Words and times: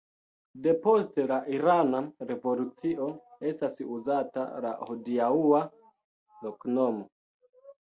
Depost 0.67 1.19
la 1.31 1.35
irana 1.57 1.99
revolucio 2.29 3.11
estas 3.51 3.79
uzata 3.99 4.49
la 4.67 4.73
hodiaŭa 4.89 5.63
loknomo. 6.51 7.09